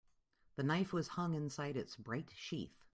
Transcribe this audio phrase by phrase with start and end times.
[0.55, 2.83] The knife was hung inside its bright sheath.